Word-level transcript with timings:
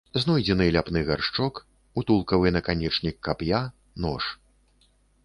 Знойдзены 0.21 0.65
ляпны 0.75 1.01
гаршчок, 1.09 1.55
утулкавы 2.03 2.53
наканечнік 2.57 3.21
кап'я, 3.29 3.61
нож. 4.07 4.23